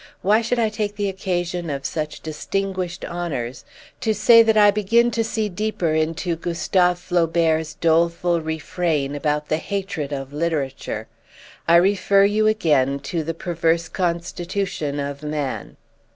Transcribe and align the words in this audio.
Why 0.23 0.41
should 0.41 0.57
I 0.57 0.69
take 0.69 0.95
the 0.95 1.09
occasion 1.09 1.69
of 1.69 1.85
such 1.85 2.21
distinguished 2.21 3.05
honours 3.05 3.63
to 3.99 4.15
say 4.15 4.41
that 4.41 4.57
I 4.57 4.71
begin 4.71 5.11
to 5.11 5.23
see 5.23 5.47
deeper 5.47 5.93
into 5.93 6.35
Gustave 6.35 6.95
Flaubert's 6.97 7.75
doleful 7.75 8.41
refrain 8.41 9.13
about 9.13 9.49
the 9.49 9.57
hatred 9.57 10.11
of 10.11 10.33
literature? 10.33 11.05
I 11.67 11.75
refer 11.75 12.23
you 12.25 12.47
again 12.47 12.97
to 13.01 13.23
the 13.23 13.35
perverse 13.35 13.87
constitution 13.87 14.99
of 14.99 15.21
man. 15.21 15.77